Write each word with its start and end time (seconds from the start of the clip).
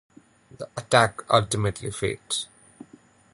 The 0.57 0.67
attack 0.75 1.21
ultimately 1.29 1.91
failed. 1.91 2.47